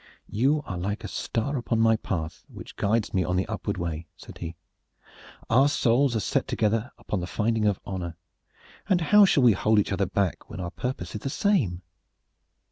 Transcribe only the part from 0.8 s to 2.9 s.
a star upon my path which